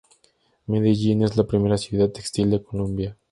Medellín 0.67 1.21
es 1.23 1.37
la 1.37 1.43
primera 1.45 1.77
ciudad 1.77 2.09
textil 2.09 2.49
de 2.49 2.63
Colombia. 2.63 3.17